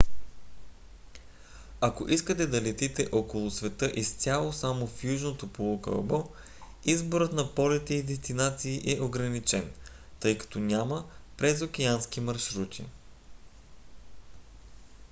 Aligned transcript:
ако 1.81 2.07
искате 2.09 2.47
да 2.47 2.61
летите 2.61 3.09
около 3.11 3.51
света 3.51 3.91
изцяло 3.95 4.53
само 4.53 4.87
в 4.87 5.03
южното 5.03 5.47
полукълбо 5.47 6.29
изборът 6.85 7.33
на 7.33 7.55
полети 7.55 7.95
и 7.95 8.03
дестинации 8.03 8.95
е 8.97 9.01
ограничен 9.01 9.71
тъй 10.19 10.37
като 10.37 10.59
няма 10.59 11.05
презокеански 11.37 12.21
маршрути 12.21 12.85